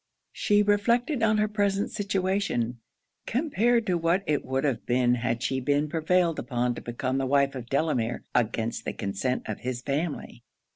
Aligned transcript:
She 0.33 0.63
reflected 0.63 1.21
on 1.21 1.37
her 1.37 1.47
present 1.47 1.91
situation, 1.91 2.79
compared 3.27 3.85
to 3.85 3.99
what 3.99 4.23
it 4.25 4.43
would 4.43 4.63
have 4.63 4.83
been 4.87 5.13
had 5.13 5.43
she 5.43 5.59
been 5.59 5.87
prevailed 5.89 6.39
upon 6.39 6.73
to 6.73 6.81
become 6.81 7.19
the 7.19 7.27
wife 7.27 7.53
of 7.53 7.67
Delamere 7.69 8.23
against 8.33 8.83
the 8.83 8.93
consent 8.93 9.43
of 9.47 9.59
his 9.59 9.83
family. 9.83 10.43